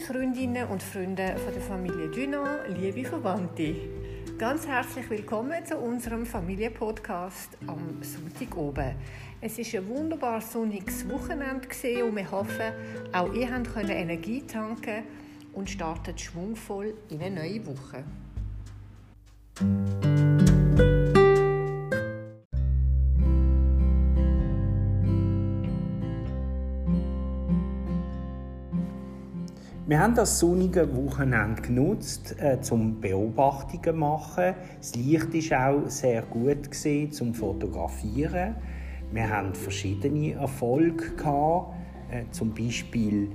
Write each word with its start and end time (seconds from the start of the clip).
Freundinnen 0.00 0.66
und 0.66 0.82
Freunde 0.82 1.36
von 1.36 1.52
der 1.54 1.62
Familie 1.62 2.08
Dunant, 2.08 2.76
liebe 2.80 3.08
Verwandte. 3.08 3.76
Ganz 4.36 4.66
herzlich 4.66 5.08
willkommen 5.08 5.64
zu 5.64 5.76
unserem 5.76 6.26
Familienpodcast 6.26 7.58
am 7.68 8.02
Sonntag 8.02 8.56
oben. 8.56 8.96
Es 9.40 9.60
ist 9.60 9.72
ein 9.76 9.86
wunderbar 9.86 10.40
sonniges 10.40 11.08
Wochenende 11.08 11.68
und 12.04 12.16
wir 12.16 12.28
hoffen, 12.32 12.72
auch 13.12 13.32
ihr 13.32 13.46
könnt 13.46 13.88
Energie 13.88 14.42
tanken 14.42 15.04
und 15.52 15.70
startet 15.70 16.20
schwungvoll 16.20 16.94
in 17.08 17.22
eine 17.22 17.36
neue 17.36 17.64
Woche. 17.64 18.02
Wir 29.84 29.98
haben 29.98 30.14
das 30.14 30.38
sonnige 30.38 30.88
Wochenende 30.96 31.60
genutzt, 31.60 32.36
äh, 32.38 32.60
zum 32.60 33.00
Beobachtungen 33.00 33.98
machen. 33.98 34.54
Das 34.78 34.94
Licht 34.94 35.50
war 35.50 35.74
auch 35.74 35.90
sehr 35.90 36.22
gut 36.22 36.70
gewesen, 36.70 37.10
zum 37.10 37.34
Fotografieren. 37.34 38.54
Wir 39.10 39.28
hatten 39.28 39.52
verschiedene 39.56 40.34
Erfolge 40.34 41.16
gehabt. 41.16 41.74
Äh, 42.12 42.30
zum 42.30 42.54
Beispiel 42.54 43.32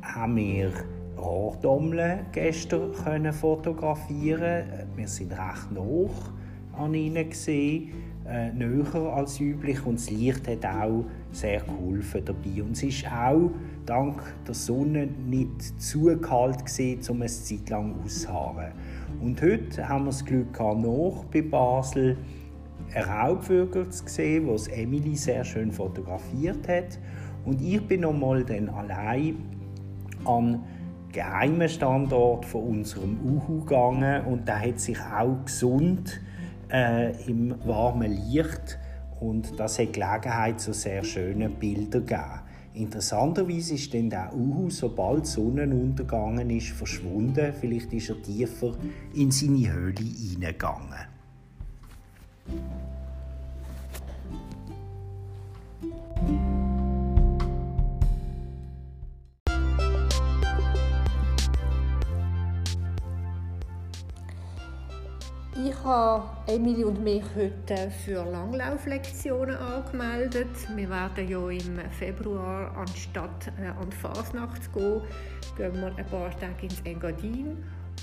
haben 0.00 0.36
wir 0.36 0.72
Rohrdommeln 1.18 2.20
gestern 2.32 2.90
können 2.92 3.34
fotografieren. 3.34 4.64
Wir 4.96 5.08
sind 5.08 5.32
recht 5.32 5.70
nah 5.70 6.82
an 6.82 6.94
ihnen 6.94 7.28
gesehen, 7.28 7.92
äh, 8.28 8.52
näher 8.52 8.94
als 8.94 9.40
üblich 9.40 9.84
und 9.84 9.98
das 9.98 10.10
Licht 10.10 10.46
hat 10.48 10.64
auch 10.64 11.04
sehr 11.32 11.60
geholfen 11.60 12.24
dabei. 12.24 12.62
Und 12.62 12.72
es 12.72 12.82
ist 12.82 13.06
auch 13.06 13.50
dank 13.86 14.22
der 14.46 14.54
Sonne 14.54 15.08
nicht 15.26 15.80
zu 15.80 16.16
kalt 16.18 16.64
gewesen, 16.64 17.10
um 17.10 17.22
eine 17.22 17.26
Zeit 17.26 17.68
lang 17.70 17.94
auszuharren. 18.04 18.72
Und 19.20 19.40
heute 19.42 19.88
haben 19.88 20.04
wir 20.04 20.10
das 20.10 20.24
Glück 20.24 20.52
gehabt, 20.52 20.80
noch 20.80 21.24
bei 21.32 21.42
Basel 21.42 22.16
einen 22.94 23.04
Raubvögel 23.04 23.88
zu 23.88 24.04
sehen, 24.06 24.48
was 24.48 24.68
Emily 24.68 25.16
sehr 25.16 25.44
schön 25.44 25.72
fotografiert 25.72 26.68
hat. 26.68 26.98
Und 27.44 27.60
ich 27.60 27.80
bin 27.86 28.02
noch 28.02 28.12
mal 28.12 28.44
dann 28.44 28.68
allein 28.68 29.36
an 30.24 30.64
geheimen 31.12 31.68
Standort 31.68 32.46
von 32.46 32.62
unserem 32.62 33.18
Uhu 33.24 33.60
gegangen 33.60 34.24
und 34.26 34.48
der 34.48 34.60
hat 34.60 34.80
sich 34.80 34.98
auch 34.98 35.44
gesund 35.44 36.20
äh, 36.72 37.12
im 37.26 37.54
warmen 37.64 38.12
Licht 38.30 38.78
und 39.20 39.58
das 39.58 39.78
hat 39.78 39.92
Gelegenheit 39.92 40.60
zu 40.60 40.72
sehr 40.72 41.04
schönen 41.04 41.54
Bildern 41.54 42.06
gegeben. 42.06 42.40
Interessanterweise 42.74 43.74
ist 43.74 43.92
dann 43.92 44.08
der 44.08 44.34
Uhu, 44.34 44.70
sobald 44.70 45.26
die 45.26 45.30
ist, 46.50 46.70
verschwunden. 46.70 47.52
Vielleicht 47.52 47.92
ist 47.92 48.08
er 48.08 48.22
tiefer 48.22 48.72
in 49.14 49.30
seine 49.30 49.70
Höhle 49.70 50.00
hineingegangen. 50.00 51.06
Ich 65.54 65.84
habe 65.84 66.24
Emily 66.50 66.82
und 66.82 67.04
mich 67.04 67.22
heute 67.36 67.90
für 67.90 68.24
Langlauflektionen 68.24 69.54
angemeldet. 69.54 70.48
Wir 70.74 70.88
werden 70.88 71.28
ja 71.28 71.46
im 71.50 71.90
Februar, 71.90 72.74
anstatt 72.74 73.52
äh, 73.60 73.66
an 73.66 73.90
die 73.90 73.96
Fasnacht 73.96 74.64
zu 74.64 74.70
gehen, 74.70 75.02
gehen 75.58 75.74
wir 75.74 75.94
ein 75.94 76.06
paar 76.06 76.30
Tage 76.40 76.62
ins 76.62 76.80
Engadin. 76.84 77.58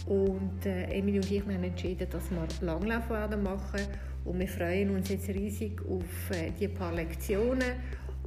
Und 0.05 0.63
äh, 0.63 0.83
Emily 0.91 1.17
und 1.17 1.31
ich 1.31 1.41
haben 1.41 1.63
entschieden, 1.63 2.07
dass 2.11 2.29
wir 2.29 2.47
Langlauf 2.61 3.09
werden 3.09 3.41
machen. 3.41 3.81
Und 4.25 4.37
wir 4.37 4.47
freuen 4.47 4.95
uns 4.95 5.09
jetzt 5.09 5.29
riesig 5.29 5.81
auf 5.89 6.37
äh, 6.37 6.51
die 6.51 6.67
paar 6.67 6.93
Lektionen. 6.93 7.71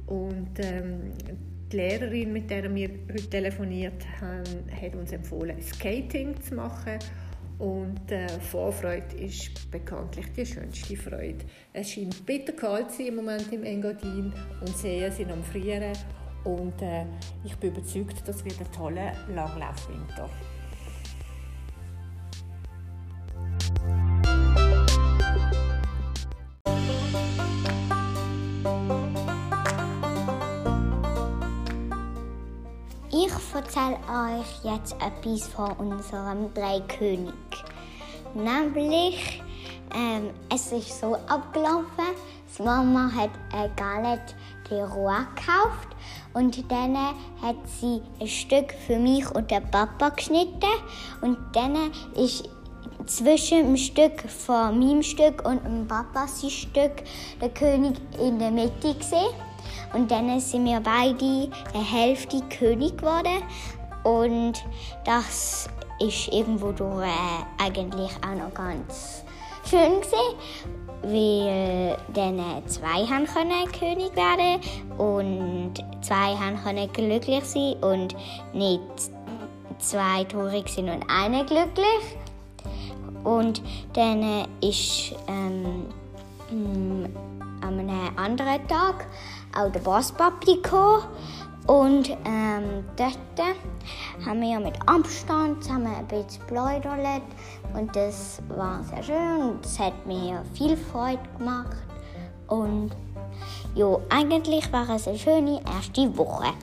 Und 0.05 0.59
ähm, 0.59 1.13
die 1.71 1.77
Lehrerin, 1.77 2.33
mit 2.33 2.49
der 2.49 2.75
wir 2.75 2.89
heute 3.09 3.29
telefoniert 3.29 4.05
haben, 4.19 4.69
hat 4.69 4.95
uns 4.95 5.13
empfohlen, 5.13 5.61
Skating 5.61 6.41
zu 6.41 6.55
machen. 6.55 6.99
Und 7.63 8.11
äh, 8.11 8.27
Vorfreude 8.27 9.15
ist 9.15 9.71
bekanntlich 9.71 10.25
die 10.35 10.45
schönste 10.45 10.97
Freude. 10.97 11.45
Es 11.71 11.91
scheint 11.91 12.25
bitter 12.25 12.51
kalt 12.51 12.91
zu 12.91 12.97
sein 12.97 13.07
im 13.07 13.15
Moment 13.15 13.53
im 13.53 13.63
Engadin 13.63 14.33
und 14.59 14.77
Seen 14.77 15.09
sind 15.13 15.31
am 15.31 15.41
Frieren. 15.45 15.93
Und 16.43 16.81
äh, 16.81 17.05
ich 17.45 17.55
bin 17.55 17.71
überzeugt, 17.71 18.21
das 18.27 18.43
wird 18.43 18.59
ein 18.59 18.69
toller 18.73 19.13
Langlaufwinter. 19.33 20.29
Ich 33.09 33.55
erzähle 33.55 33.99
euch 34.09 34.63
jetzt 34.65 34.95
etwas 34.95 35.47
von 35.47 35.71
unserem 35.77 36.53
Dreikönig. 36.53 37.52
Nämlich, 38.33 39.41
ähm, 39.93 40.31
es 40.53 40.71
ist 40.71 40.99
so 40.99 41.15
abgelaufen, 41.27 42.15
die 42.57 42.63
Mama 42.63 43.11
hat 43.13 43.31
eine 43.51 43.69
Galette 43.75 44.33
de 44.69 44.81
Roi 44.83 45.19
gekauft 45.35 45.89
und 46.33 46.71
dann 46.71 46.95
hat 47.41 47.55
sie 47.79 48.01
ein 48.19 48.27
Stück 48.27 48.73
für 48.87 48.97
mich 48.97 49.29
und 49.31 49.51
den 49.51 49.69
Papa 49.69 50.09
geschnitten 50.09 50.67
und 51.21 51.37
dann 51.53 51.75
ist 52.15 52.49
zwischen 53.05 53.63
dem 53.65 53.77
Stück 53.77 54.21
von 54.29 54.79
meinem 54.79 55.03
Stück 55.03 55.47
und 55.47 55.63
dem 55.65 55.87
Papas 55.87 56.43
Stück 56.49 57.03
der 57.41 57.49
König 57.49 57.95
in 58.19 58.39
der 58.39 58.51
Mitte 58.51 58.93
gesehen. 58.93 59.33
Und 59.93 60.09
dann 60.09 60.39
sind 60.39 60.65
wir 60.65 60.79
beide 60.79 61.49
eine 61.73 61.83
Hälfte 61.83 62.41
König 62.49 62.97
geworden. 62.97 63.43
Und 64.03 64.63
das 65.05 65.69
ist 66.03 66.27
irgendwo 66.29 66.71
durch, 66.71 67.05
äh, 67.05 67.63
eigentlich 67.63 68.11
auch 68.21 68.35
noch 68.35 68.53
ganz 68.53 69.23
schön 69.69 70.01
gewesen, 70.01 70.35
weil 71.03 71.97
dann 72.13 72.67
zwei 72.67 73.05
haben 73.05 73.25
können 73.25 73.71
König 73.71 74.15
werden 74.15 74.61
und 74.97 75.73
zwei 76.01 76.35
haben 76.35 76.61
können 76.63 76.91
glücklich 76.91 77.43
sein 77.45 77.75
und 77.81 78.15
nicht 78.53 78.81
zwei 79.79 80.23
traurig 80.25 80.69
sind 80.69 80.89
und 80.89 81.03
einer 81.09 81.43
glücklich. 81.43 82.17
Und 83.23 83.61
dann 83.93 84.45
ist 84.61 85.13
ähm, 85.27 85.85
an 87.61 87.79
einem 87.79 88.17
anderen 88.17 88.67
Tag 88.67 89.07
auch 89.57 89.71
der 89.71 89.79
Bosspapi 89.79 90.55
gekommen. 90.55 91.03
Und 91.67 92.09
ähm, 92.25 92.83
dort 92.97 93.17
haben 94.25 94.41
wir 94.41 94.59
mit 94.59 94.75
Abstand 94.85 95.63
zusammen 95.63 95.95
ein 95.95 96.07
bisschen 96.07 96.45
plaudert. 96.47 97.21
Und 97.73 97.95
das 97.95 98.41
war 98.49 98.83
sehr 98.83 99.03
schön 99.03 99.49
und 99.49 99.65
es 99.65 99.79
hat 99.79 100.05
mir 100.05 100.43
viel 100.53 100.75
Freude 100.75 101.19
gemacht. 101.37 101.77
Und 102.47 102.91
ja, 103.75 103.97
eigentlich 104.09 104.71
war 104.71 104.89
es 104.89 105.07
eine 105.07 105.17
schöne 105.17 105.61
erste 105.65 106.15
Woche. 106.17 106.53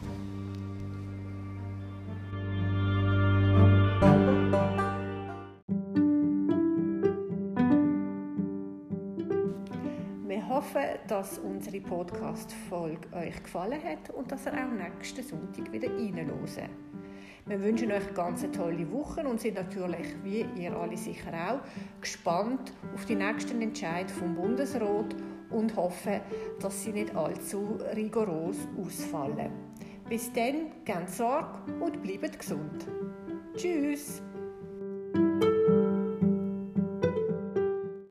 Wir 10.73 10.83
hoffen, 10.83 10.99
dass 11.09 11.39
unsere 11.39 11.81
Podcast-Folge 11.81 13.09
euch 13.13 13.43
gefallen 13.43 13.83
hat 13.83 14.11
und 14.11 14.31
dass 14.31 14.47
ihr 14.47 14.53
auch 14.53 14.71
nächsten 14.71 15.23
Sonntag 15.23 15.73
wieder 15.73 15.89
reinhören. 15.89 16.71
Wir 17.47 17.63
wünschen 17.63 17.91
euch 17.91 18.05
eine 18.07 18.15
ganz 18.15 18.47
tolle 18.53 18.91
Woche 18.93 19.27
und 19.27 19.41
sind 19.41 19.55
natürlich, 19.55 20.15
wie 20.23 20.47
ihr 20.57 20.77
alle 20.77 20.97
sicher 20.97 21.33
auch, 21.33 22.01
gespannt 22.01 22.73
auf 22.95 23.05
die 23.05 23.17
nächsten 23.17 23.61
Entscheid 23.63 24.11
vom 24.11 24.35
Bundesrat 24.35 25.17
und 25.51 25.75
hoffen, 25.75 26.21
dass 26.61 26.85
sie 26.85 26.93
nicht 26.93 27.17
allzu 27.17 27.79
rigoros 27.97 28.57
ausfallen. 28.81 29.51
Bis 30.09 30.33
dann, 30.33 30.71
gebt 30.85 31.11
Sorge 31.11 31.59
und 31.81 32.03
bleibt 32.03 32.39
gesund. 32.39 32.87
Tschüss! 33.57 34.23